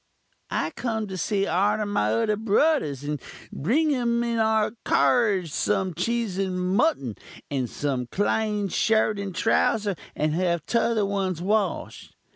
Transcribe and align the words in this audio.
"'I 0.49 0.71
kum 0.71 1.07
to 1.09 1.15
see 1.15 1.45
arter 1.45 1.85
my 1.85 2.11
udder 2.11 2.35
brudurs, 2.35 3.03
and 3.03 3.21
bring 3.53 3.95
um 3.95 4.23
in 4.23 4.39
our 4.39 4.71
carruge 4.83 5.51
some 5.51 5.93
cheese 5.93 6.39
and 6.39 6.57
muttun, 6.57 7.15
and 7.51 7.69
some 7.69 8.07
clene 8.07 8.67
shirt 8.69 9.19
and 9.19 9.35
trowser, 9.35 9.95
and 10.15 10.33
have 10.33 10.65
tother 10.65 11.05
ones 11.05 11.39
wash'd. 11.39 12.15